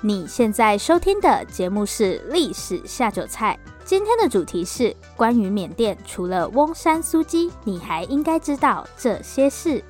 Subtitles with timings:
[0.00, 9.82] 你现在收听的节目是《历史下酒菜》，今天的主题是关于缅甸，除了翁山苏姬，你还应该知道这些事。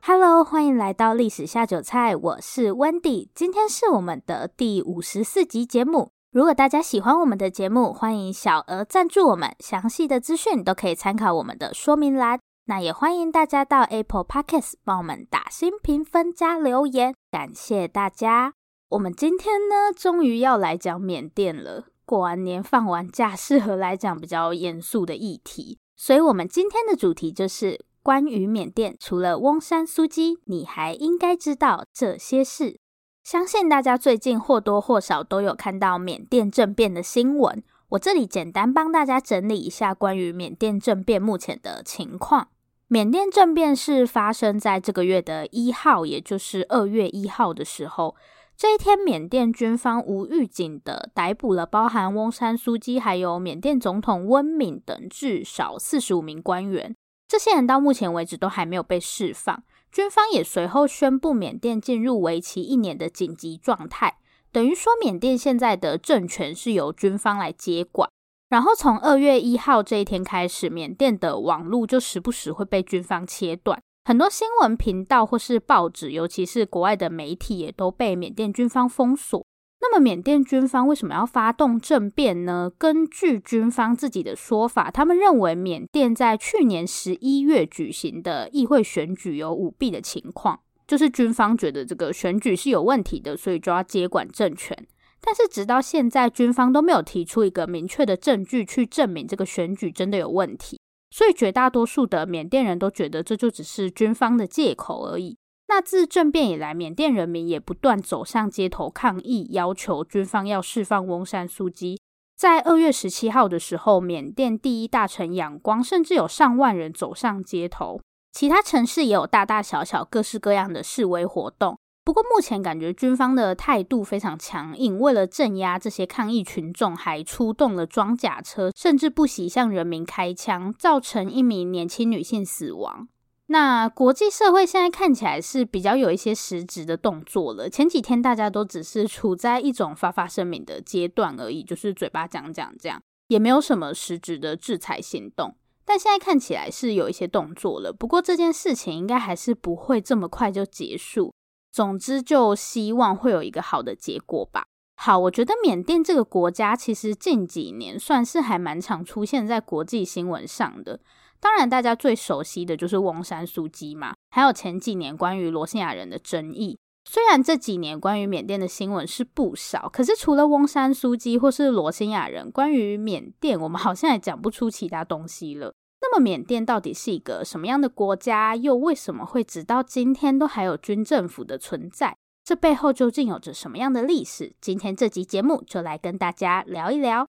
[0.00, 6.12] Hello，欢迎来到《历史下酒菜》，我是 Wendy，今天是我们的第五十四集节目。
[6.30, 12.40] 如果大家喜欢我们的节目，欢迎小额赞助我们，详细的资讯都可以参考我们的说明栏。
[12.72, 18.54] 那也欢迎大家到 Apple Podcast 帮我们打新评分加留言，感谢大家。
[18.88, 21.84] 我们今天呢，终于要来讲缅甸了。
[22.06, 32.78] 过完年放完假，适合来讲比较严肃的议题，所以我们今天的主题就是关于缅甸，除了翁山苏姬，你还应该知道这些事。
[33.22, 37.62] 相信大家最近或多或少都有看到缅甸政变的新闻。
[37.90, 42.48] 我这里简单帮大家整理一下关于缅甸政变目前的情况。
[42.92, 48.14] 缅甸政变是发生在这个月的一号，也就是二月一号的时候。
[48.54, 56.94] 这一天，缅甸军方无预警的逮捕了包含翁山苏姬还有缅甸总统温敏等至少四十五名官员。
[57.26, 59.64] 这些人到目前为止都还没有被释放。
[59.90, 64.18] 军方也随后宣布缅甸进入为期一年的紧急状态。
[64.52, 68.10] 等于说，缅甸现在的政权是由军方来接管。
[68.52, 79.42] 然后从二月一号这一天开始，缅甸的网络就时不时会被军方切断，很多新闻频道或是报纸，尤其是国外的媒体，也都被缅甸军方封锁。
[79.80, 82.70] 那么，缅甸军方为什么要发动政变呢？
[82.76, 90.60] 根据军方自己的说法，他们认为缅甸在去年十一月举行的议会选举有舞弊的情况。
[90.86, 94.76] 就是军方觉得这个选举是有问题的，所以就要接管政权。
[95.24, 100.80] 但是直到现在，军方都没有提出一个明确的证据去证明这个选举真的有问题。
[101.10, 105.36] 所以绝大多数的缅甸人都觉得这就只是军方的借口而已。
[105.68, 112.00] 那自政变以来，缅甸人民也不断走上街头抗议，要求军方要释放翁山苏姬。
[112.36, 118.00] 在二月十七号的时候，缅甸第一大城仰光甚至有上万人走上街头。
[118.32, 121.78] 其他城市也有大大小小、各式各样的示威活动。
[122.04, 133.08] 不过目前感觉军方的态度非常强硬，为了镇压这些抗议群众，还出动了装甲车，甚至不惜向人民开枪，造成一名年轻女性死亡。
[133.46, 137.68] 那国际社会现在看起来是比较有一些实质的动作了。
[137.68, 145.54] 前几天大家都只是处在一种发发声明的阶段而已，就是嘴巴讲讲这样，也没有什么实质的制裁行动。
[145.84, 151.32] 但现在看起来是有一些动作了，不过这件事情应该还是不会这么快就结束。
[151.72, 154.66] 总之，就希望会有一个好的结果吧。
[154.96, 161.00] 好，我觉得缅甸这个国家其实近几年算是还蛮常出现在国际新闻上的。
[161.40, 166.78] 当然，大家最熟悉的就是翁山苏姬嘛，还有前几年关于罗兴亚人的争议。
[167.04, 175.74] 虽然这几年关于缅甸的新闻是不少，可是除了翁山苏姬或是罗兴亚人，关于缅甸我们好像也讲不出其他东西了。
[176.12, 178.54] 那么缅甸到底是一个什么样的国家？
[178.54, 182.14] 又为什么会直到今天都还有军政府的存在？
[182.44, 184.52] 这背后究竟有着什么样的历史？
[184.60, 187.26] 今天这集节目就来跟大家聊一聊。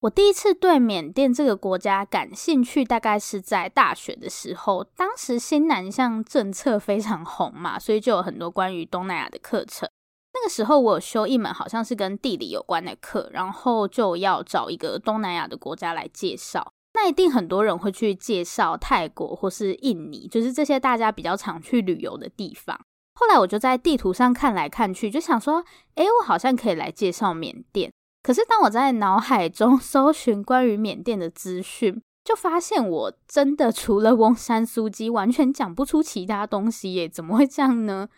[0.00, 4.82] 我第一次对缅甸这个国家感兴趣，大概是在大学的时候。
[4.82, 9.88] 当时新南向政策非常红嘛，所以就有很多关于东南亚的课程。
[10.32, 16.73] 那个时候我有修一门好像是跟地理有关的课，然后就要找一个东南亚的国家来介绍。
[16.94, 22.78] 那一定很多人会去介绍泰国或是印尼，就是这些大家比较常去旅游的地方。
[23.14, 27.92] 后来我就在地图上看来看去，就想说，诶，我好像可以来介绍缅甸。
[28.22, 37.08] 可是，当我在脑海中 搜寻关于缅甸的资讯，就发现我真的除了翁山苏姬，完全讲不出其他东西耶！
[37.08, 38.08] 怎么会这样呢？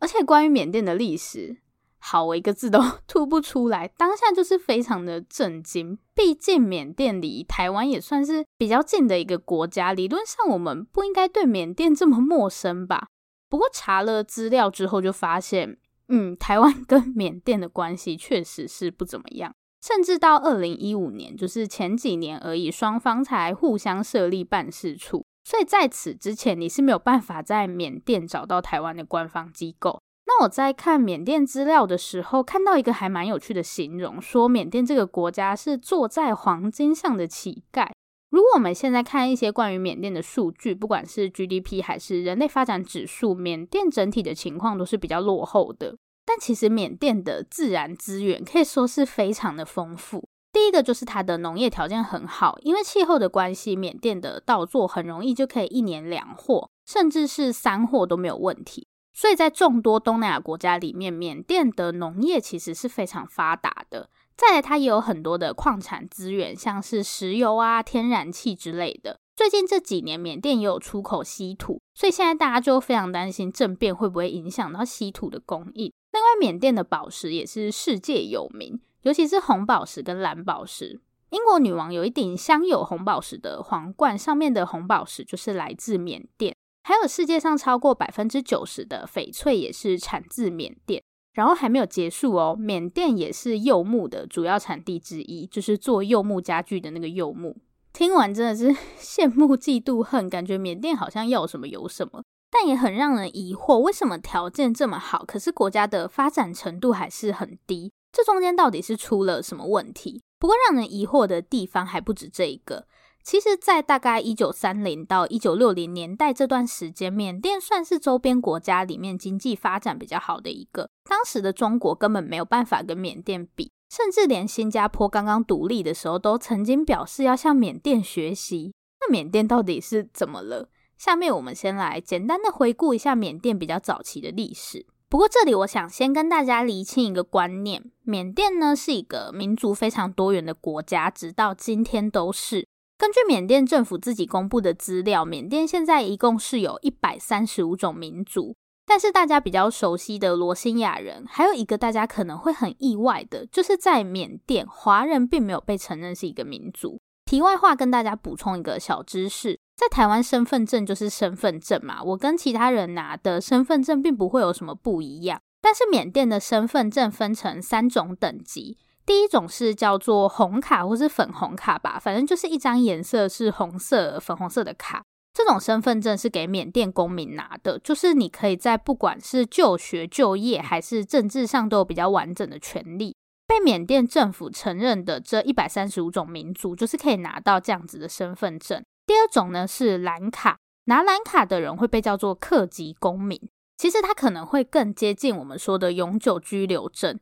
[0.00, 1.58] 而且，关于缅甸的历史，
[1.98, 3.88] 好，我一个字都 吐不出来。
[3.96, 5.98] 当下就是非常的震惊。
[6.14, 13.08] 毕竟，缅甸离台湾也算是比较近的一个国家，理论上我们不应该对缅甸这么陌生吧？
[13.48, 15.78] 不过，查了资料之后，就发现。
[16.10, 25.26] 嗯，台湾跟缅甸的关系确实是不怎么样，甚至到二零一五年，就是前几年而已，双方才互相设立办事处。
[25.44, 30.00] 所以在此之前，你是没有办法在缅甸找到台湾的官方机构。
[30.28, 37.88] 那我在看缅甸资料的时候，看到一个还蛮有趣的形容，说缅甸这个国家是坐在黄金上的乞丐。
[38.28, 45.96] 如果我们现在看一些关于缅甸的数据，不管是 GDP 还是人类发展指数，缅甸整体的情况都是比较落后的。
[46.26, 50.28] 但其实缅甸的自然资源可以说是非常的丰富。
[50.52, 58.86] 第一个就是它的农业条件很好，因为气候的关系，缅甸的稻作很容易就可以一年两获，甚至是三货都没有问题。
[59.18, 64.08] 所以在众多东南亚国家里面，缅甸的农业其实是非常发达的。
[64.36, 69.18] 再来，它也有很多的矿产资源，像是石油啊、天然气之类的。
[69.34, 75.92] 最近这几年，缅甸也有出口稀土，所以现在大家就非常担心政变会不会影响到稀土的供应。
[76.12, 81.00] 另外，缅甸的宝石也是世界有名，尤其是红宝石跟蓝宝石。
[81.30, 86.54] 英国女王有一顶镶有红宝石的皇冠，上面的红宝石就是来自缅甸。
[86.88, 91.02] 还有世界上超过百分之九十的翡翠也是产自缅甸。
[91.34, 97.58] 然后还没有结束哦，缅甸也是柚木的主要产地之一，就是做柚木家具的那个柚木。
[97.92, 107.92] 听完真的是 羡慕嫉妒恨，感觉缅甸好像要什么有什么，但也很让人疑惑，为什么条件这么好，可是国家的发展程度还是很低？
[108.10, 110.22] 这中间到底是出了什么问题？
[110.38, 112.86] 不过，让人疑惑的地方还不止这一个。
[113.30, 120.88] 其实，在大概一九三零到一九六零年代这段时间，缅甸算是周边国家里面经济发展比较好的一个。
[121.04, 128.72] 当时的中国根本没有办法跟缅甸比，甚至连新加坡刚刚独立的时候，都曾经表示要向缅甸学习。
[129.02, 130.70] 那缅甸到底是怎么了？
[130.96, 134.86] 下面我们先来简单的回顾一下缅甸比较早期的历史。
[135.10, 142.66] 不过这里我想先跟大家厘清一个观念：缅甸呢是一个民族非常多元的国家，直到今天都是。
[142.98, 148.56] 根据缅甸政府自己公布的资料，缅甸现在一共是有一百三十五种民族。
[148.84, 157.00] 但是大家比较熟悉的罗兴亚人，还有一个大家可能会很意外的，就是在缅甸华人并没有被承认是一个民族。
[157.24, 159.60] 题外话，跟大家补充一个小知识。
[159.76, 165.40] 在台湾，身份证就是身份证嘛，我跟其他人拿的身份证并不会有什么不一样。
[165.60, 168.76] 但是缅甸的身份证分成三种等级，
[169.08, 175.02] 第一种是叫做红卡或是粉红卡吧，反正就是一张颜色是红色、粉红色的卡。
[175.32, 183.16] 这种身份证是给缅甸公民拿的，就是你可以在不管是就学、就业还是政治上都有比较完整的权利。
[183.46, 188.84] 被缅甸政府承认的这一百三十五种民族，就是可以拿到这样子的身份证。
[189.06, 193.40] 第二种呢是蓝卡，拿蓝卡的人会被叫做客籍公民。
[193.78, 197.18] 其实他可能会更接近我们说的永久居留证。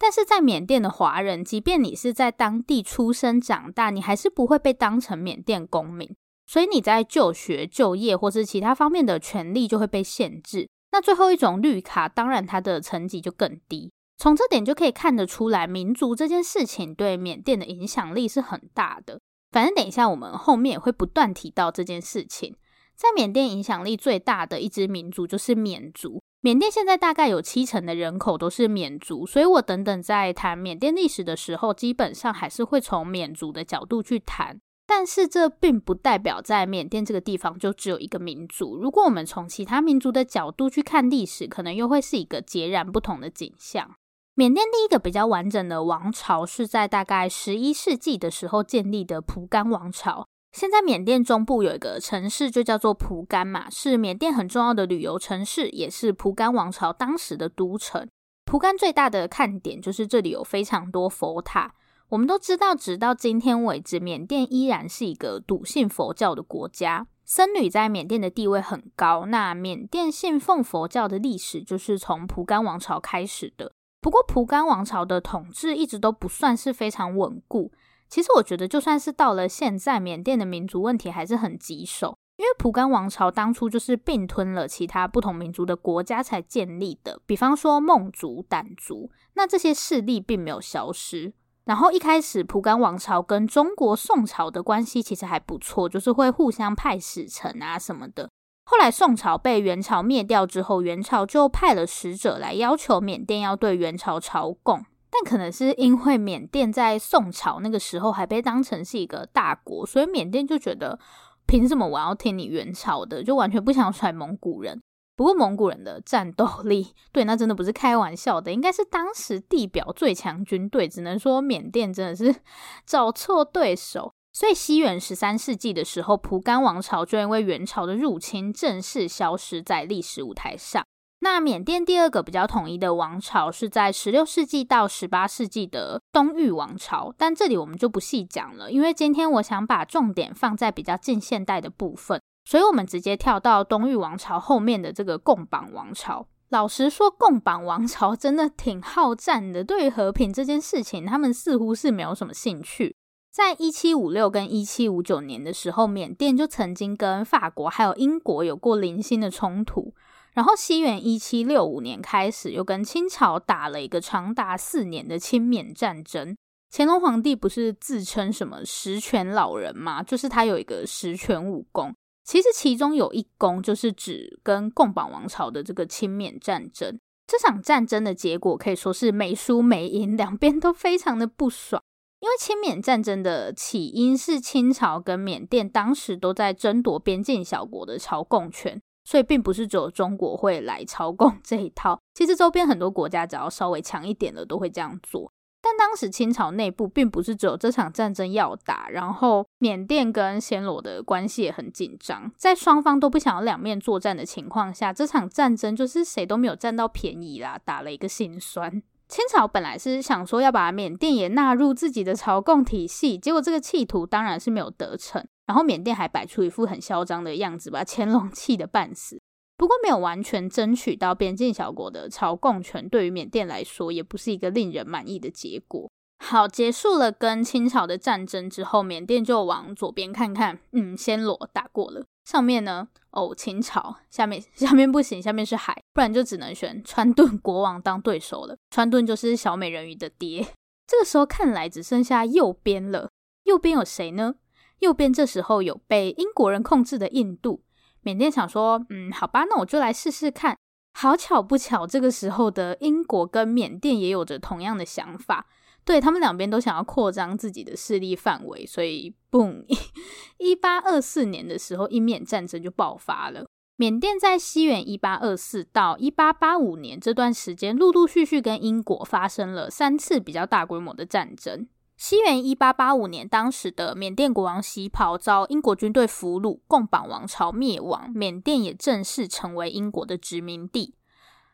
[0.00, 6.16] 但是在缅甸的华人，即便你是在当地出生长大，你还是不会被当成缅甸公民。
[6.46, 10.68] 所以你在就学、就业或是其他方面的权利就会被限制。
[10.90, 13.92] 那最后一种绿卡，当然它的层级就更低。
[14.16, 19.20] 从这点就可以看得出来，民族这件事情对缅甸的影响力是很大的。
[19.50, 22.56] 反正等一下，我们后面也会不断提到这件事情。
[22.96, 26.22] 在缅甸影响力最大的一支民族就是缅族。
[26.42, 34.58] 缅甸现在大概有七成的人口都是缅族，所以我等等在谈缅甸历史的时候，基本上还是会从缅族的角度去谈。
[34.86, 38.76] 但是这并不代表在缅甸这个地方就只有一个民族。
[38.76, 43.94] 如果我们从其他民族的角度去看历史，可能又会是一个截然不同的景象。
[44.34, 50.26] 缅甸第一个比较完整的王朝是在大概十一世纪的时候建立的蒲甘王朝。
[50.52, 58.08] 现在缅甸中部有一个城市就叫做蒲甘嘛，是缅甸很重要的旅游城市，也是蒲甘王朝当时的都城。
[58.44, 61.72] 蒲甘最大的看点就是这里有非常多佛塔。
[62.08, 69.26] 我们都知道，直到今天为止，缅甸依然是一个笃信佛教的国家，僧侣在缅甸的地位很高。
[69.26, 73.70] 那缅甸信奉佛教的历史就是从蒲甘王朝开始的。
[74.00, 77.70] 不过，蒲甘王朝的统治一直都不算是非常稳固。
[78.10, 82.18] 其实，我觉得就算是到了现在，缅甸的民族问题还是很棘手。
[82.36, 91.34] 因为蒲甘王朝当初就是并吞了其他不同民族的国家才建立的，比方说孟族、掸族，那这些势力并没有消失。
[91.66, 98.30] 然后一开始，蒲甘王朝跟中国宋朝的关系其实还不错，就是会互相派使臣啊什么的。
[98.64, 110.98] 后来宋朝被元朝灭掉之后，元朝就派了使者来要求缅甸要对元朝朝贡，但可能是因为缅甸在宋朝那个时候还被当成是一个大国，所以缅甸就觉得
[111.46, 114.80] 凭什么我要听你元朝的，就完全不想甩蒙古人。
[115.16, 122.34] 不过蒙古人的战斗力， 对，那真的不是开玩笑的，应该是当时地表最强军队，只能说缅甸真的是
[122.86, 124.14] 找错对手。
[124.32, 130.86] 所以西元十三世纪的时候，蒲甘王朝就因为元朝的入侵，正式消失在历史舞台上。
[131.22, 146.26] 那缅甸第二个比较统一的王朝是在十六世纪到十八世纪的东域王朝，但这里我们就不细讲了，因为今天我想把重点放在比较近现代的部分，所以我们直接跳到东域王朝后面的这个贡榜王朝。
[146.48, 152.96] 老实说，贡榜王朝真的挺好战的，对于和平这件事情，他们似乎是没有什么兴趣。
[153.30, 159.94] 在一七五六跟一七五九年的时候，缅甸就曾经跟法国还有英国有过零星的冲突。
[160.34, 166.36] 然后西元一七六五年开始，又跟清朝打了一个长达四年的清缅战争。
[166.72, 170.02] 乾隆皇帝不是自称什么十全老人吗？
[170.02, 171.92] 就是他有一个十全武功。
[172.22, 176.96] 其实其中有一功就是指跟贡榜王朝的这个清缅战争。
[177.26, 181.82] 这场战争的结果可以说是没输没赢，两边都非常的不爽。
[182.20, 192.00] 因为清缅战争的起因是清朝跟缅甸当时都在争夺边境小国的朝贡权，所以并不是只有中国会来朝贡这一套。
[192.14, 195.32] 其实周边很多国家只要稍微强一点的都会这样做。
[195.62, 208.82] 但当时清朝内部并不是只有这场战争要打，然后缅甸跟暹罗的关系也很紧张，在双方都不想要两面作战的情况下，这场战争就是谁都没有占到便宜啦，打了一个心酸。
[209.06, 215.22] 清朝本来是想说要把缅甸也纳入自己的朝贡体系，结果这个企图当然是没有得逞。
[215.50, 219.20] 然后缅甸还摆出一副很嚣张的样子，把乾隆气得半死。
[219.56, 225.90] 不过没有完全争取到边境小国的朝贡权，对于缅甸来说也不是一个令人满意的结果。
[226.24, 232.06] 好，结束了跟清朝的战争之后，缅甸就往左边看看，嗯，暹罗打过了。
[232.24, 232.86] 上面呢？
[233.10, 233.96] 哦，清朝。
[234.08, 238.56] 下面下面不行，下面是海，不然就只能选川顿国王当对手了。
[238.70, 240.46] 川顿就是小美人鱼的爹。
[240.86, 243.10] 这个时候看来只剩下右边了。
[243.42, 244.36] 右边有谁呢？
[244.80, 247.62] 右边这时候有被英国人控制的印度。
[248.02, 250.56] 缅甸想说，嗯，好吧，那我就来试试看。
[250.92, 255.46] 好巧不巧，这个时候的英国跟缅甸也有着同样的想法。
[255.84, 259.64] 对，他们两边都想要扩张自己的势力范围，所以，boom，
[260.38, 263.46] 一八二四年的时候，英缅战争就爆发了。
[263.76, 271.66] 缅甸在西元一八二四到一八八五年这段时间，陆陆续续跟英国发生了三次比较大规模的战争。
[272.00, 280.94] 西元一八八五年，当时的缅甸国王锡袍遭英国军队俘虏，贡榜王朝灭亡，缅甸也正式成为英国的殖民地。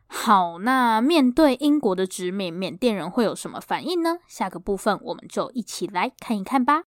[0.07, 4.19] 好，那面对英国的殖民，缅甸人会有什么反应呢？
[4.29, 6.85] 下个部分我们就一起来看一看吧。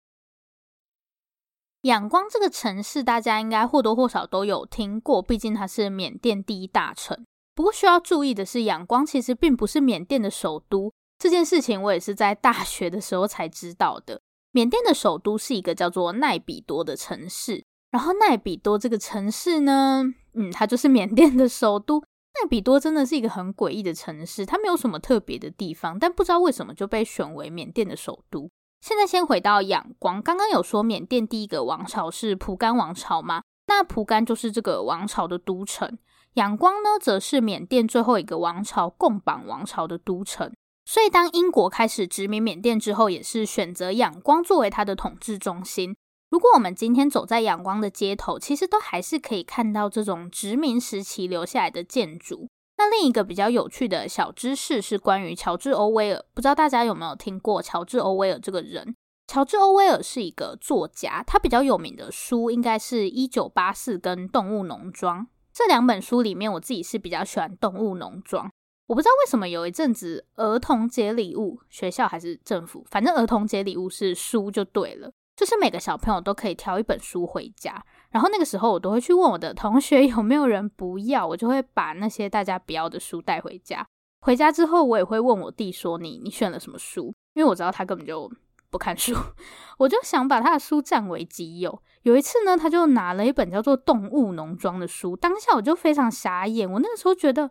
[1.80, 7.24] 仰光这个城市，大家应该或多或少都有听过，毕竟它是缅甸第一大城。
[7.54, 10.92] 不过需要注意的是，仰光其实并不是缅甸的首都。
[11.18, 14.20] 这件事情我也是在大学的时候才知道的。
[14.52, 20.02] 缅甸的首都是一个叫做奈比多的城市，然后奈比多这个城市呢，
[20.34, 22.00] 嗯，它就是缅甸的首都。
[22.00, 28.50] 奈比多真的是一个很诡异的城市，它没有什么特别的地方，但不知道为什么就被选为缅甸的首都。
[28.82, 33.42] 现在先回到仰光，刚刚有说缅甸第一个王朝是蒲甘王朝吗？
[33.68, 35.98] 那蒲甘就是这个王朝的都城，
[36.34, 40.52] 仰光呢，则是缅甸最后一个王朝贡榜王朝的都城。
[40.86, 45.96] 所以当英国开始殖民缅甸之后，也是选择仰光作为它的统治中心。
[46.30, 52.48] 如果我们今天走在仰光的街头，其实都还是可以看到这种殖民时期留下来的建筑。
[52.78, 58.94] 那另一个比较有趣的小知识是关于乔治·欧威尔，不知道大家有没有听过乔治·欧威尔这个人？
[59.26, 68.46] 乔治·欧威尔是一个作家，他比较有名的书应该是《一九八四》跟《动物农庄》这两本书里面，我自己是比较喜欢《动物农庄》。
[68.86, 75.10] 我不知道为什么有一阵子儿童节礼物，学校还是政府，反正儿童节礼物是书就对了。
[75.36, 83.86] 就是每个小朋友都可以挑一本书回家，然后那个时候我都会去问我的同学有没有人不要，我就会把那些大家不要的书带回家。
[84.20, 88.30] 回家之后，我也会问我弟说：“你你选了什么书？”因为我知道他根本就
[88.70, 89.14] 不看书，
[89.76, 91.82] 我就想把他的书占为己有。
[92.02, 96.70] 有一次呢，他就拿了一本叫做《动物农庄》的书，当下我就非常傻眼。
[96.70, 97.48] 我那个时候觉得《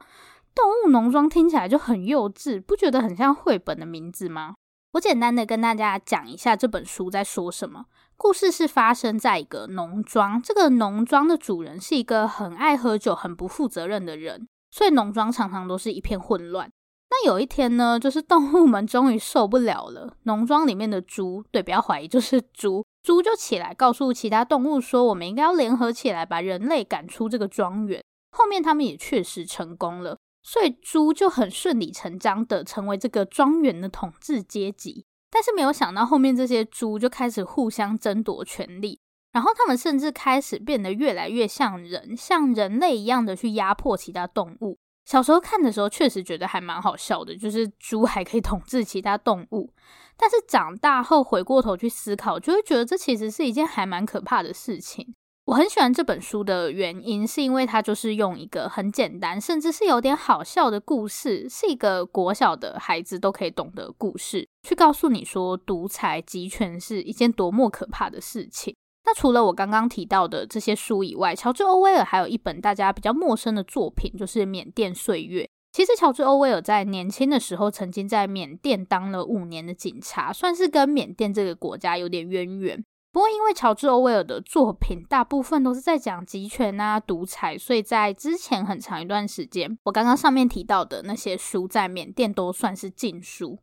[0.55, 4.55] 动物农庄》听起来就很幼稚，不觉得很像绘本的名字吗？
[4.93, 7.85] 我简单的跟大家讲一下这本书在说什么。
[8.15, 16.71] 故事是发生在一个农庄，这个农庄的主人是一个很爱喝酒、很不负责任的人，所以农庄常常都是一片混乱。
[17.09, 28.01] 那有一天呢，就是动物们终于受不了了，农庄里面的猪，对，不要怀疑，就是猪，猪就起来告诉其他动物说，我们应该要联合起来把人类赶出这个庄园。
[28.31, 30.17] 后面他们也确实成功了。
[30.47, 38.99] 所以猪就很顺理成章的成为这个庄园的统治阶级，但是没有想到后面这些猪就开始互相争夺权力，
[39.31, 44.77] 然后他们甚至开始变得越来越像人，像人类一样的去压迫其他动物。
[45.03, 49.73] 小时候看的时候确实觉得还蛮好笑的，就是猪还可以统治其他动物，
[50.15, 55.15] 但是长大后回过头去思考，就会觉得这其实是一件还蛮可怕的事情。
[55.45, 68.75] 我很喜欢这本书的原因，是因为它就是用一个很简单，甚至是有点好笑的故事，是一个国小的孩子都可以懂的故事，去告诉你说独裁集权是一件多么可怕的事情。
[69.05, 75.43] 那除了我刚刚提到的这些书以外，乔治·欧威尔还有一本大家比较陌生的作品，就是《缅甸岁月》。
[75.71, 82.83] 其实，乔治·欧威尔在年轻的时候曾经在缅甸当了五年的警察，算是跟缅甸这个国家有点渊源。
[83.15, 93.57] 不过，因为乔治·欧威尔的作品大部分都是在讲集权啊、独裁，所以在之前很长一段时间，我刚刚上面提到的那些书在缅甸都算是禁书。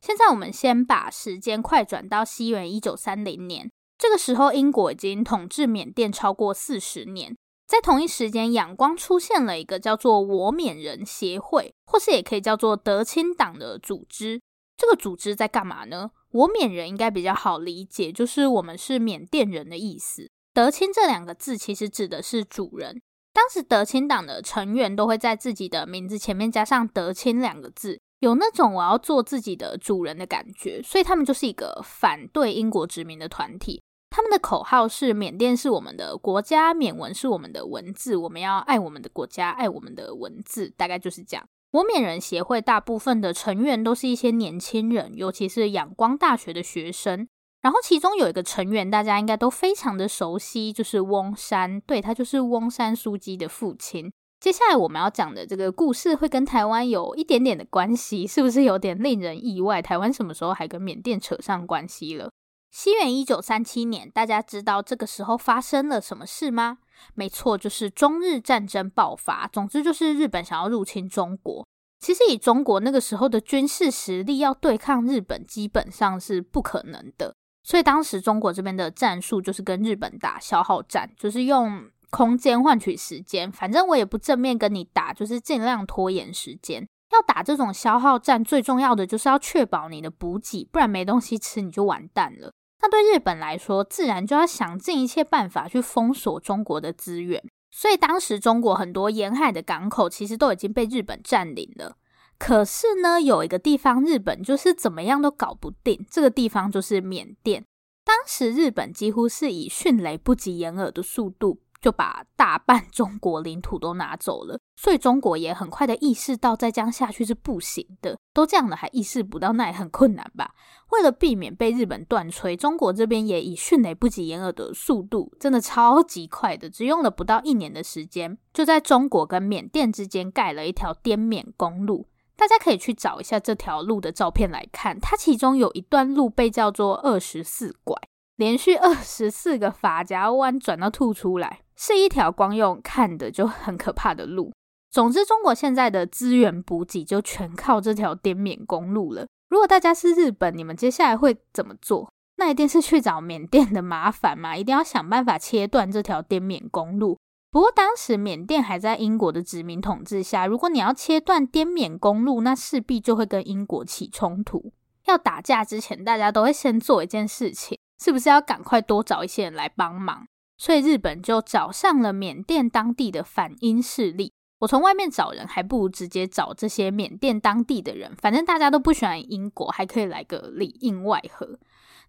[0.00, 3.70] 现在，我们先把时间快转到西元一九三零年。
[3.98, 7.36] 这个时候，英国已经统治缅甸超过四十年。
[7.66, 14.40] 在同一时间，仰光出现了一个叫做“我缅人协会”，或是也可以叫做德清党的组织。
[14.78, 20.28] 这个组织在干嘛呢？“我缅人”应该比较好理解，就是我们是缅甸人的意思。
[20.52, 23.00] 德清这两个字其实指的是主人。
[23.32, 28.00] 当时德清党的成员都会在自己的名字前面加上“德清”两个字。
[28.20, 33.82] 有那种我要做自己的主人的感觉，所以他们就是一个反对英国殖民的团体。
[34.10, 41.46] 他们的口号是“缅甸是我们的国家，缅文是我们的文字，我们要爱我们的国家，爱我们的文字”，大概就是这样。
[41.74, 47.26] 我缅人协会大部分的成员都是一些年轻人，尤其是仰光大学的学生。
[47.62, 54.12] 然后其中有一个成员，大家应该都非常的熟悉，就是翁山，对，他就是翁山苏姬的父亲。
[54.38, 59.82] 接下来我们要讲的这个故事会跟台湾有一点点的关系，是不是有点令人意外？
[59.82, 62.30] 台湾什么时候还跟缅甸扯上关系了？
[62.70, 66.78] 西元一九三七年，大家知道这个时候发生了什么事吗？
[67.14, 69.48] 没错，就是中日战争爆发。
[69.48, 71.66] 总之就是日本想要入侵中国。
[72.00, 77.34] 其实以中国那个时候的军事实力，要对抗日本基本上是不可能的。
[77.62, 81.90] 所以当时中国这边的战术就是跟日本打消耗战，就是用。
[82.10, 86.86] 空间换取时间，反正我也不正面跟你打，就是尽量拖延时间。
[87.10, 92.52] 要打这种消耗战，最重要的就是要确保你的补给，不然没东西吃你就完蛋了。
[92.80, 97.42] 那对日本来说，自然就要想尽一切办法去封锁中国的资源。
[97.70, 101.96] 所以当时中国很多沿海的港口其实都已经被日本占领了。
[102.38, 107.64] 可是呢，有一个地方日本就是怎么样都搞不定，这个地方就是缅甸。
[108.04, 111.60] 当时日本几乎是以迅雷不及掩耳的速度。
[111.84, 118.16] 就把大半中国领土都拿走了，所以中国也很快的意识到再这样下去是不行的。
[118.32, 120.52] 都这样了，还意识不到，那也很困难吧？
[120.92, 132.08] 为了避免被日本断炊，中国这边也以迅雷不及掩耳的速度，真的超级快的，只用了不到一年的时间，就在中国跟缅甸之间盖了一条滇缅公路。
[132.34, 137.94] 大家可以去找一下这条路的照片来看，它其中有一段路被叫做二十四拐，
[138.36, 141.60] 连续二十四个发夹弯转到吐出来。
[141.76, 144.52] 是一条光用看的就很可怕的路。
[144.90, 149.26] 总之，中国现在的资源补给就全靠这条滇缅公路了。
[149.48, 152.08] 如果大家是日本，你们接下来会怎么做？
[152.36, 157.18] 那一定是去找缅甸的麻烦嘛，一定要想办法切断这条滇缅公路。
[157.50, 164.72] 不过当时缅甸还在英国的殖民统治下，如果你要切断滇缅公路，那势必就会跟英国起冲突。
[165.06, 170.26] 要打架之前，大家都会先做一件事情，是不是要赶快多找一些人来帮忙？
[170.56, 174.32] 所以日本就找上了缅甸当地的反英势力。
[174.60, 178.14] 我从外面找人，还不如直接找这些缅甸当地的人。
[178.16, 181.58] 反正大家都不喜欢英国，还可以来个里应外合。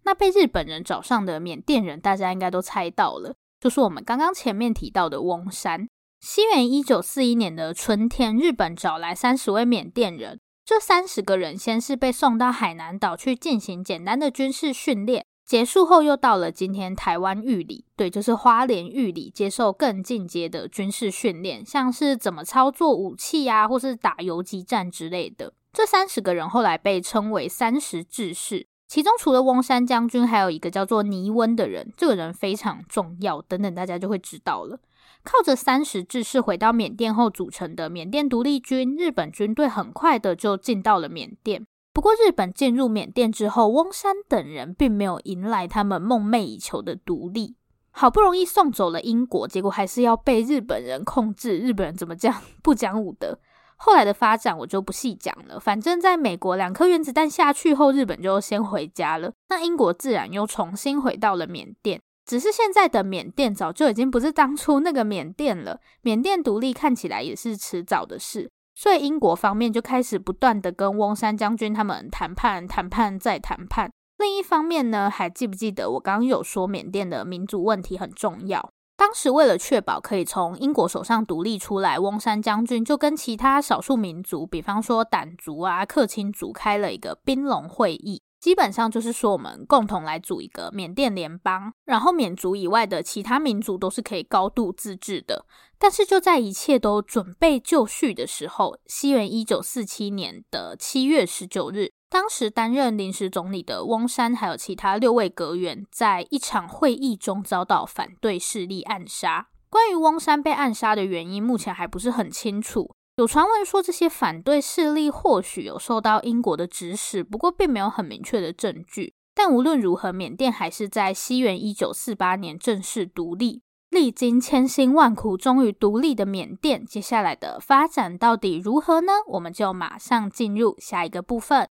[0.04, 5.90] 那被日本人找上的缅甸人，大家应该都猜到了，就是我们刚刚前面提到的翁山。
[6.22, 10.40] 西元一九四一年的春天，日本找来三十位缅甸人。
[10.64, 15.26] 这三十个人先是被送到海南岛去进行简单的军事训练。
[15.46, 25.54] 结束后，又到了今天台湾玉里，对，就是花莲玉里，接受更进阶的军事训练，像是怎么操作武器啊，或是打游击战之类的。
[25.72, 33.40] 这三十个人后来被称为三十志士，其中除了翁山将军，还有一个叫做尼温的人，这个人非常重要。
[33.44, 34.80] 等等，大家就会知道了。
[35.24, 41.68] 靠着三十志士回到缅甸后组成的缅甸独立军，日本军队很快的就进到了缅甸。
[41.96, 47.56] 不过，日本进入缅甸之后，翁山等人并没有迎来他们梦寐以求的独立。
[47.92, 51.58] 好不容易送走了英国，结果还是要被日本人控制。
[51.58, 53.40] 日本人怎么这样 不讲武德？
[53.78, 55.58] 后来的发展我就不细讲了。
[55.58, 59.32] 反正，在美国两颗原子弹下去后，日本就先回家了。
[59.48, 62.02] 那英国自然又重新回到了缅甸。
[62.26, 65.80] 只是现在的缅甸早就已经不是当初那个缅甸了。
[66.02, 68.52] 缅甸独立看起来也是迟早的事。
[68.76, 73.90] 所以英国方面就开始不断的跟翁山将军他们谈判、谈判再谈判。
[74.18, 78.70] 另一方面呢，还记不记得我刚刚有说缅甸的民族问题很重要？
[78.98, 88.22] 当时为了确保可以从英国手上独立出来，翁山将军就跟其他少数民族，比方说掸族啊、克钦族，开了一个宾龙会议。
[88.46, 95.48] 基本上就是说，我们共同来组一个缅甸联邦，然后缅族以外的其他民族都是可以高度自治的。
[95.80, 109.48] 但是就在一切都准备就绪的时候，西元一九四七年的七月十九日，当时担任临时总理的翁山还有其他六位阁员，在一场会议中遭到反对势力暗杀。
[109.72, 112.94] 关于翁山被暗杀的原因，目前还不是很清楚。
[113.18, 119.14] 有传闻说，这些反对势力或许有受到英国的指使，不过并没有很明确的证据。
[119.34, 123.62] 但无论如何，缅甸还是在西元一九四八年正式独立。
[123.90, 129.14] 历经千辛万苦，终于独立的缅甸，接下来的发展到底如何呢？
[129.28, 131.70] 我们就马上进入下一个部分。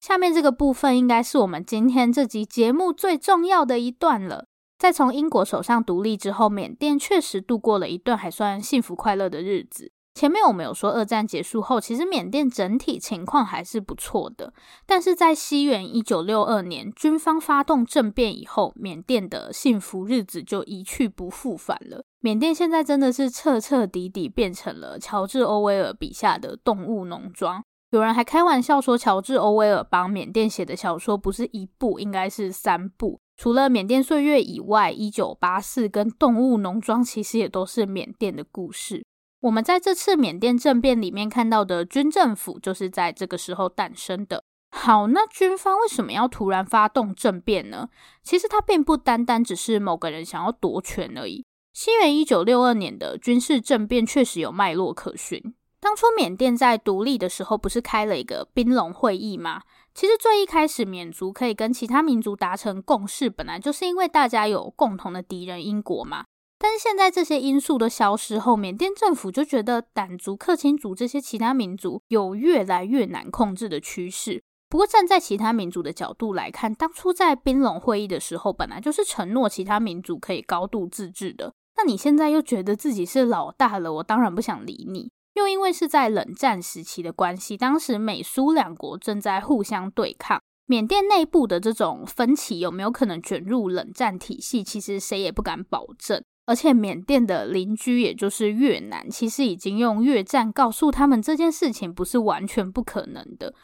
[0.00, 4.46] 下面这个部分应该是我们今天这集节目最重要的一段了。
[4.80, 9.92] 在从英国手上独立之后，缅甸确实度过了一段还算幸福快乐的日子。
[10.14, 14.54] 前面我们有说，二战结束后，其实缅甸整体情况还是不错的。
[14.86, 22.02] 但是在西元一九六二年，军方发动政变以后，缅甸的幸福日子就一去不复返了。
[22.20, 27.62] 缅甸现在真的是彻彻底底变成了乔治·欧威尔笔下的动物农庄。
[27.90, 33.20] 有人还开玩笑说，乔治·欧威尔帮缅甸写的小说不是一部，应该是三部。
[33.40, 39.02] 除了《缅甸岁月》以外，《一九八四》跟《动物农庄》其实也都是缅甸的故事。
[39.40, 44.44] 我们在这次缅甸政变里面看到的军政府，就是在这个时候诞生的。
[44.72, 47.88] 好，那军方为什么要突然发动政变呢？
[48.22, 51.42] 其实它并不单单只是某个人想要夺权而已。
[51.72, 55.54] 西元一九六二年的军事政变确实有脉络可循。
[55.80, 59.62] 当初缅甸在独立的时候，不是开了一个宾龙会议吗？
[59.94, 66.24] 其实最一开始，缅族可以跟其他民族达成共识，本来就是因为大家有共同的敌人英国嘛。
[66.58, 74.42] 但是现在这些因素都消失后，缅甸政府就觉得掸族、克钦族这些其他民族有越来越难控制的趋势。
[74.68, 81.52] 不过站在其他民族的角度来看，当初在宾龙会议的时候，本来就是承诺其他民族可以高度自治的。
[81.76, 85.10] 那你现在又觉得自己是老大了，我当然不想理你。
[85.34, 96.22] 又因为是在冷战时期的关系，当时美苏两国正在互相对抗，缅甸内部的这种分歧有没有可能卷入冷战体系，其实谁也不敢保证。
[96.46, 103.54] 而且缅甸的邻居也就是越南，其实已经用越战告诉他们这件事情不是完全不可能的，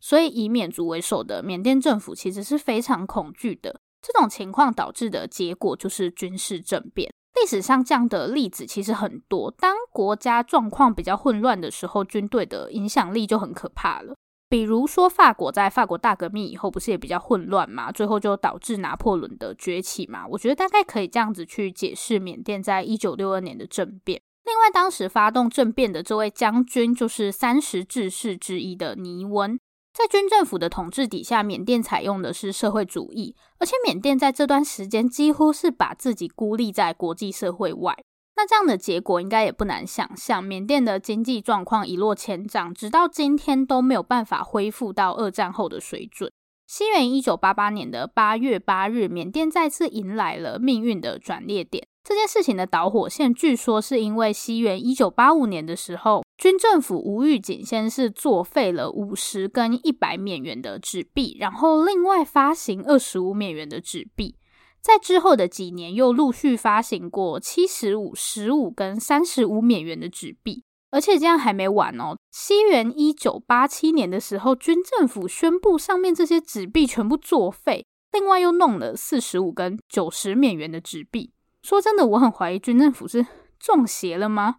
[0.00, 3.80] 所以以缅族为首的缅甸政府其实是非常恐惧的。
[4.00, 7.12] 这种情况导致的结果就是军事政变。
[7.40, 9.50] 历史上这样的例子其实很多。
[9.50, 14.14] 当国家状况比较混乱的时候，军队的影响力就很可怕了。
[14.48, 17.90] 比如说，法国在法国大革命以后，不是也比较混乱嘛？
[17.90, 20.24] 最后就导致拿破仑的崛起嘛？
[20.28, 24.22] 我觉得大概可以这样子去解释缅甸在一九六二年的政变。
[24.44, 29.58] 另外，当时发动政变的这位将军，就是三十志士之一的尼温。
[29.96, 37.96] 在军政府的统治底下，缅甸采用的是社会主义，而且缅甸在这段时间几乎是把自己孤立在国际社会外。
[38.36, 46.30] 那这样的结果应该也不难想象，缅甸的经济状况一落千丈，直到今天都没有办法恢复到二战后的水准。
[46.66, 51.88] 西元一九八八年的八月八日，缅甸再次迎来了命运的转捩点。
[52.04, 64.36] 这件事情的导火线，据说是因为西元一九八五年的时候，军政府无预警先是作废了五十跟一百缅元的纸币，然后另外发行二十五缅元的纸币，
[64.82, 72.18] 在之后的几年又陆续发行过七十五、十五跟三十五缅元的纸币，而且这样还没完哦。
[72.30, 81.32] 西元一九八七年的时候，军政府宣布上面这些纸币全部作废，另外又弄了四十五跟九十缅元的纸币。
[81.62, 83.26] 说真的，我很怀疑军政府是
[83.58, 84.56] 中邪了吗？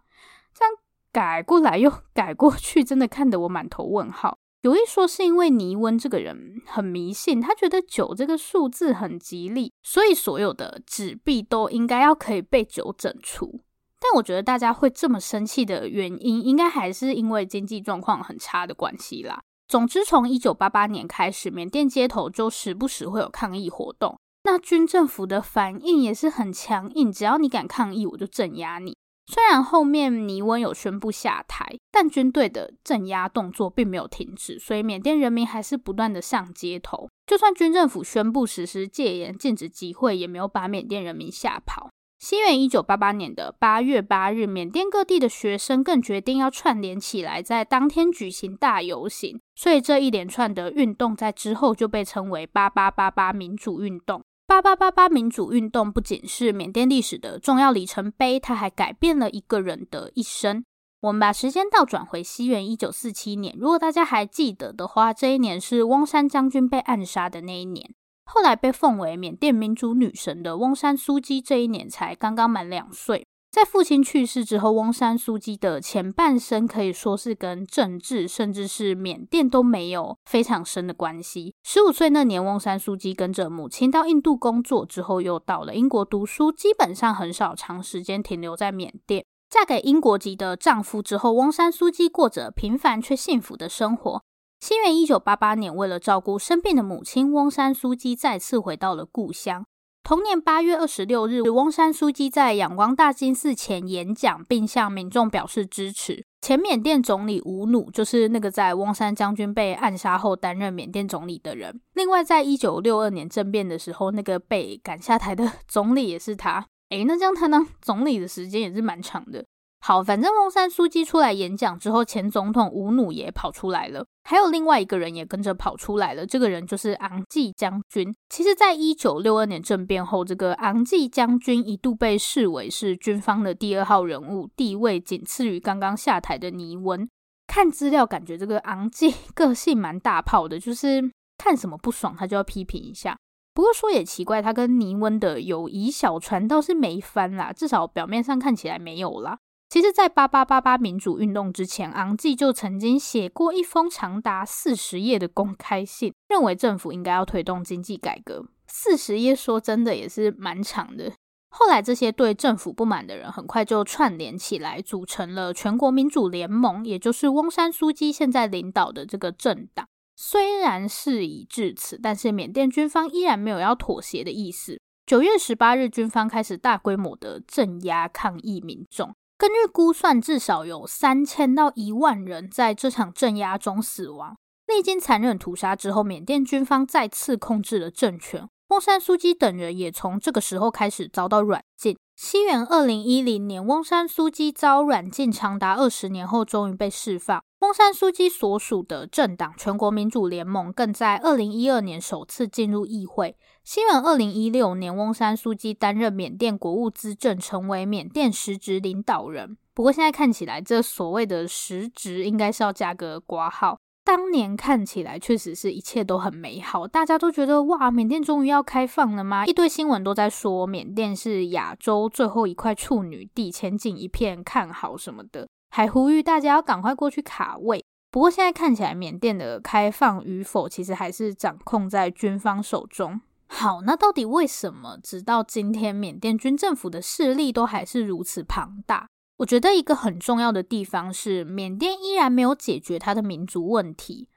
[1.18, 4.38] 改过来又改过去，真的看得我满头问号。
[4.62, 13.62] 有一说是因为尼温这个人很迷信，他觉得九这个数字很吉利，所以所有的纸币都应该要可以被九整除。
[13.98, 19.40] 但我觉得大家会这么生气的原因，应该还是因为经济状况很差的关系啦。
[19.66, 24.16] 总之，从一九八八年开始，缅甸街头就时不时会有抗议活动。
[24.44, 28.96] 那军政府的反应也是很强硬，只要你敢抗议，我就镇压你。
[29.30, 37.10] 虽然后面尼温有宣布下台，但军队的镇压动作并没有停止，所以缅甸人民还是不断的上街头。
[37.26, 41.90] 就算军政府宣布实施戒严、禁止集会，也没有把缅甸人民吓跑。
[42.18, 49.38] 西元一九八八年的八月八日，缅甸各地的学生更决定要串联起来，在当天举行大游行。
[49.54, 54.24] 所以这一连串的运动在之后就被称为“八八八八民主运动”。
[54.48, 60.64] 八八八八民主运动不仅是缅甸历史的重要里程碑，它还改变了一个人的一生。
[61.02, 67.94] 我们把时间倒转回西元一九四七年，如果大家还记得的话，这一年是翁山将军被暗杀的那一年。
[68.24, 73.26] 后来被奉为缅甸民主女神的翁山苏姬，这一年才刚刚满两岁。
[73.50, 81.54] 在父亲去世之后，翁山苏姬的前半生可以说是跟政治，甚至是缅甸都没有非常深的关系。
[81.64, 89.24] 十五岁那年，翁山苏姬跟着母亲到印度工作，之后又到了英国读书，基本上很少长时间停留在缅甸。
[89.48, 94.22] 嫁给英国籍的丈夫之后，翁山苏姬过着平凡却幸福的生活。
[94.60, 99.64] 西元一九八八年，为了照顾生病的母亲，翁山苏姬再次回到了故乡。
[100.08, 106.24] 同年八月二十六日，翁山书记在仰光大金寺前演讲，并向民众表示支持。
[106.40, 111.78] 前缅甸总理吴努就是那个在翁山将军被暗杀后担任缅甸总理的人。
[111.92, 116.64] 另外，在一九六二年政变的时候，那个被赶下台的 总理也是他。
[116.88, 119.44] 诶，那这样他当总理的时间也是蛮长的。
[119.80, 126.26] 好，反正翁山苏姬出来演讲之后，前总统吴努也跑出来了，还有另外一个人也跟着跑出来了。
[126.26, 128.12] 这个人就是昂济将军。
[128.28, 137.08] 其实，在一九六二年政变后，这个昂济将军一度被视为是军方的第二号人物，地位仅次于刚刚下台的尼温。
[137.46, 141.02] 看资料，感觉这个昂济 个性蛮大炮的，就是
[141.38, 143.16] 看什么不爽他就要批评一下。
[143.54, 149.38] 不过说也奇怪，他跟尼温的友谊小船倒是没翻啦，至少表面上看起来没有啦。
[149.68, 158.46] 其实，在八八八八民主运动之前，昂济就曾经写过一封长达四十页的公开信，认为政府应该要推动经济改革。
[158.66, 161.12] 四十页说真的也是蛮长的。
[161.50, 169.86] 后来，这些对政府不满的人很快就串联起来，组成了全国民主联盟，也就是翁山苏姬现在领导的这个政党。
[170.16, 174.80] 虽然事已至此，但是缅甸军方依然没有要妥协的意思。
[175.04, 179.14] 九月十八日，军方开始大规模的镇压抗议民众。
[179.38, 184.36] 根据估算，至少有三千到一万人在这场镇压中死亡。
[184.66, 188.48] 历经残忍屠杀之后，缅甸军方再次控制了政权。
[188.70, 191.96] 翁山苏姬等人也从这个时候开始遭到软禁。
[192.16, 197.40] 西元二零一零年，翁山苏姬遭软禁长达二十年后，终于被释放。
[197.60, 203.36] 翁山苏姬所属的政党全国民主联盟更在二零一二年首次进入议会。
[203.64, 209.56] 新闻二零一六年，翁山苏姬担任缅甸国务资政，成为缅甸实职领导人。
[209.74, 213.76] 不过现在看起来，这所谓的实职应该是要加个括号。
[214.04, 219.44] 当年看起来确实是一切都很美好，大家都觉得哇，缅甸终于要开放了吗？
[219.46, 227.84] 一堆新闻都在说缅甸是亚洲最后一块处女地，前景一片看好什么的，还呼吁大家要赶快过去卡位。
[228.10, 233.20] 不过现在看起来，缅甸的开放与否其实还是掌控在军方手中。
[233.46, 239.08] 好，那到底为什么直到今天，缅甸军政府的势力都还是如此庞大？
[239.38, 244.28] 我觉得一个很重要的地方是，缅甸依然没有解决它的民族问题。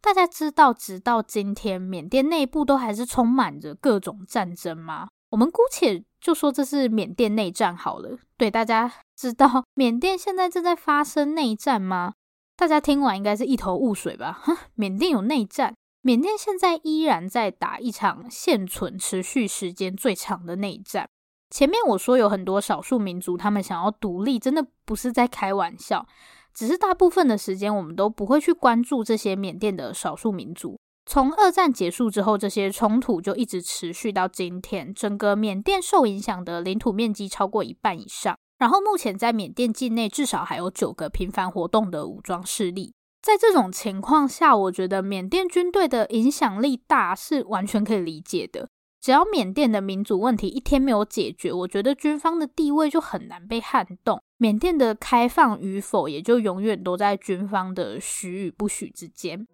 [0.00, 5.08] 大家知道，直到今天，缅甸内部都还是充满着各种战争吗？
[5.30, 8.18] 我们姑且就说这是缅甸内战好了。
[8.36, 12.14] 对，大家知道缅甸现在正在发生内战吗？
[12.56, 14.32] 大家听完应该是一头雾水吧？
[14.40, 15.74] 哈，缅甸有内战？
[16.00, 21.06] 缅甸现在依然在打一场现存、持续时间最长的内战。
[21.50, 26.06] 前面我说有很多少数民族，他们想要独立，真的不是在开玩笑。
[26.54, 30.78] 只是大部分的时间，我们都不会去关注这些缅甸的少数民族。
[31.04, 34.94] 从二战结束之后，这些冲突就一直持续到今天。
[34.94, 38.34] 整个缅甸受影响的领土面积超过一半以上。
[38.60, 42.92] 然后目前在缅甸境内，至少还有九个频繁活动的武装势力。
[43.22, 48.68] 在这种情况下，我觉得缅甸军队的影响力大是完全可以理解的。
[49.00, 54.22] 只要缅甸的民主问题一天没有解决，我觉得军方的地位就很难被撼动。
[54.36, 59.46] 缅甸的开放与否，也就永远都在军方的许与不许之间。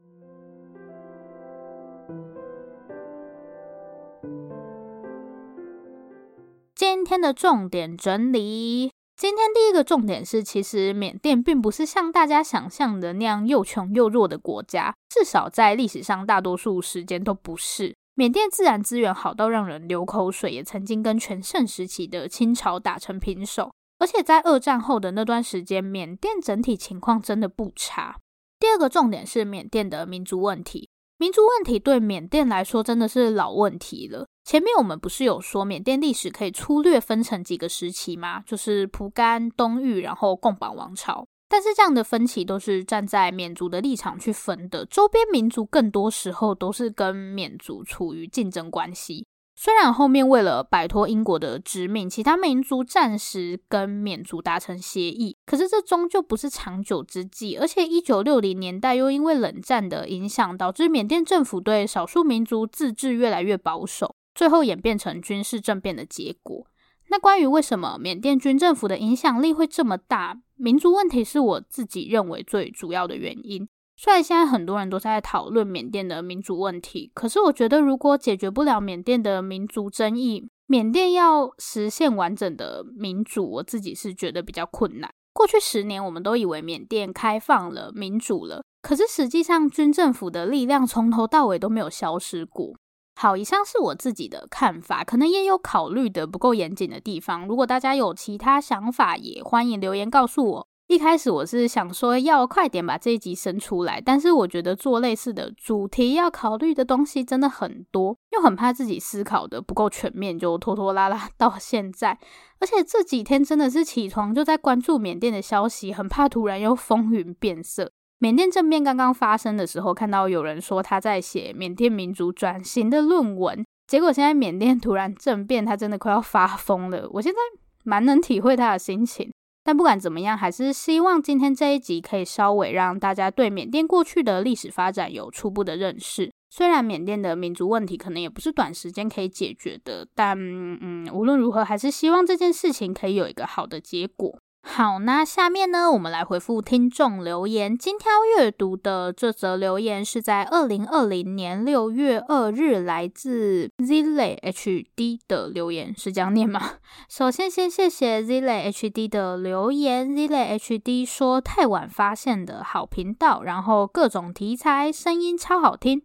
[6.75, 17.97] 今天的重点整理，今天第一个重点是，其实缅甸并不是像大家想象的那样又穷又弱的国家，至少在历史上大多数时间都不是。
[18.15, 23.73] 缅甸自然资源好到让人流口水，也曾经跟全盛时期的清朝打成平手。
[23.99, 28.17] 而且在二战后的那段时间，缅甸整体情况真的不差。
[28.59, 34.27] 第二个重点是缅甸的民族问题，民族问题对缅甸来说真的是老问题了。
[34.45, 38.43] 前面我们不是有说缅甸历史可以粗略分成几个时期吗？
[38.47, 41.27] 就是蒲甘、东域，然后贡榜王朝。
[41.49, 49.27] 但是这样的分歧都是站在缅族的立场去分的，周边民族更多时候都是跟缅族处于竞争关系。
[49.59, 57.57] 虽然后面为了摆脱英国的殖民，其他民族暂时跟缅族达成协议，可是这终究不是长久之计。
[57.57, 66.67] 而且一九六零年代又因为冷战的影响，导致缅甸政府对少数民族自治越来越保守，最后演变成军事政变的结果。
[67.09, 73.67] 那关于为什么缅甸军政府的影响力会这么大，民族问题是我自己认为最主要的原因。
[73.99, 85.11] 虽然现在很多人都在讨论缅甸的民族问题，可是我觉得如果解决不了缅甸的民族争议，缅甸要实现完整的民主，我自己是觉得比较困难。
[85.33, 92.75] 过去十年，我们都以为缅甸开放了、民主了，可是实际上军政府的力量从头到尾都没有消失过。
[93.19, 97.49] 好，以上是我自己的看法，可能也有考虑的不够严谨的地方。
[97.49, 100.69] 如果大家有其他想法，也欢迎留言告诉我。
[100.89, 112.17] 一开始我是想说要快点把这一集生出来，但是我觉得做类似的主题要考虑的东西真的很多，又很怕自己思考的不够全面，就拖拖拉拉 到现在。
[112.61, 117.91] 而且这几天真的是起床就在关注缅甸的消息，很怕突然又风云变色。
[118.19, 127.09] 缅甸政变刚刚发生的时候，看到有人说他在写缅甸民族转型的论文，结果现在缅甸突然政变，他真的快要发疯了。
[127.15, 127.39] 我现在
[127.83, 129.33] 蛮能体会他的心情。
[129.67, 136.31] 但不管怎么样，还是希望今天这一集可以稍微让大家对缅甸过去的历史发展有初步的认识。
[136.49, 144.39] 虽然缅甸的民族问题可能也不是短时间可以解决的，但嗯，无论如何，还是希望这件事情可以有一个好的结果。
[144.69, 147.79] 好，那下面呢，我们来回复听众留言。
[147.79, 156.73] 精挑阅读的这则留言是在二零二零年六月二日，来自 Zile HD 的留言，是这样念吗？
[157.09, 160.09] 首先，先谢谢 Zile HD 的留言。
[160.11, 166.03] Zile HD 说太晚发现的好频道，然后各种题材，声音超好听。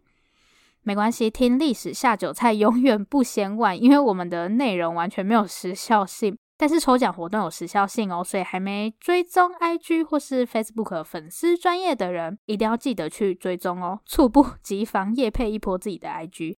[0.84, 6.38] 没关系，听历史下酒菜永远不嫌晚，因为我们的内容完全没有时效性。
[6.62, 16.58] 但是抽奖活动有时效性哦，所以还没追踪 IG 或是 Facebook 粉丝专业的人，一定要记得去追踪哦，猝不及防夜配一波自己的 IG。